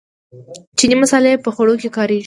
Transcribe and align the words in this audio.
چیني 0.77 0.95
مسالې 1.03 1.41
په 1.43 1.49
خوړو 1.55 1.73
کې 1.81 1.89
کاریږي. 1.97 2.19